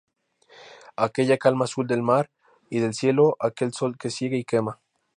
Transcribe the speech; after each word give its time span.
aquella 1.05 1.37
calma 1.37 1.65
azul 1.65 1.85
del 1.85 2.01
mar 2.01 2.31
y 2.71 2.79
del 2.79 2.95
cielo, 2.95 3.37
aquel 3.39 3.71
sol 3.71 3.99
que 3.99 4.09
ciega 4.09 4.35
y 4.35 4.43
quema 4.43 4.79